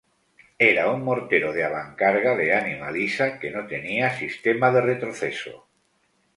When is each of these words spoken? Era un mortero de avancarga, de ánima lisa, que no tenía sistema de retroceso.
Era 0.67 0.85
un 0.93 1.03
mortero 1.09 1.51
de 1.53 1.63
avancarga, 1.63 2.33
de 2.35 2.51
ánima 2.55 2.89
lisa, 2.89 3.37
que 3.37 3.51
no 3.51 3.67
tenía 3.67 4.17
sistema 4.17 4.71
de 4.71 4.81
retroceso. 4.81 5.67